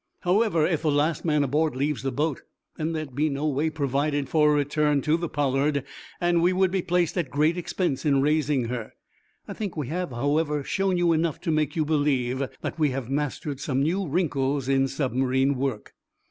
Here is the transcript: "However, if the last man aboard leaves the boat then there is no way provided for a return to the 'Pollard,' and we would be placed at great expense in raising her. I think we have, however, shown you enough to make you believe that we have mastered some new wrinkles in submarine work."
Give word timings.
"However, 0.21 0.65
if 0.65 0.81
the 0.81 0.89
last 0.89 1.23
man 1.25 1.43
aboard 1.43 1.75
leaves 1.75 2.01
the 2.01 2.11
boat 2.11 2.41
then 2.75 2.93
there 2.93 3.03
is 3.15 3.29
no 3.29 3.47
way 3.47 3.69
provided 3.69 4.27
for 4.29 4.49
a 4.51 4.55
return 4.55 4.99
to 5.01 5.15
the 5.15 5.29
'Pollard,' 5.29 5.83
and 6.19 6.41
we 6.41 6.53
would 6.53 6.71
be 6.71 6.81
placed 6.81 7.19
at 7.19 7.29
great 7.29 7.55
expense 7.55 8.03
in 8.03 8.19
raising 8.19 8.65
her. 8.65 8.93
I 9.47 9.53
think 9.53 9.77
we 9.77 9.89
have, 9.89 10.09
however, 10.09 10.63
shown 10.63 10.97
you 10.97 11.13
enough 11.13 11.39
to 11.41 11.51
make 11.51 11.75
you 11.75 11.85
believe 11.85 12.41
that 12.61 12.79
we 12.79 12.89
have 12.89 13.11
mastered 13.11 13.59
some 13.59 13.83
new 13.83 14.07
wrinkles 14.07 14.67
in 14.67 14.87
submarine 14.87 15.53
work." 15.53 15.93